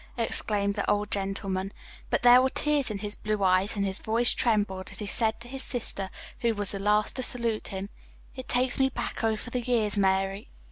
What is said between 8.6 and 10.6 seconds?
me back over the years, Mary."